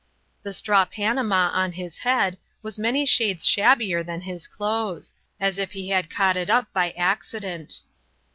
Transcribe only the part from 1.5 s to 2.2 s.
on his